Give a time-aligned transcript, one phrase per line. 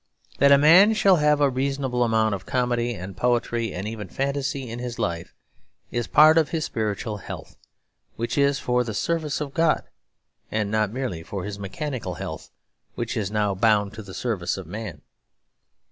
[0.39, 4.67] That a man shall have a reasonable amount of comedy and poetry and even fantasy
[4.67, 5.35] in his life
[5.91, 7.55] is part of his spiritual health,
[8.15, 9.83] which is for the service of God;
[10.49, 12.49] and not merely for his mechanical health,
[12.95, 15.01] which is now bound to the service of man.